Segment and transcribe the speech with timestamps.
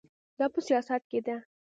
[0.37, 1.35] دا په سیاست کې ده.